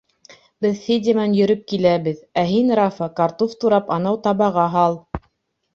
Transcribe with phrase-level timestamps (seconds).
[0.65, 5.01] —Беҙ Федя менән йөрөп киләбеҙ, ә һин, Рафа, картуф турап анау табаға һал.